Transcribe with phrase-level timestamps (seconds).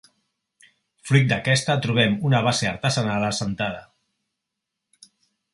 [1.09, 3.85] Fruit d'aquesta trobem una base artesanal assentada.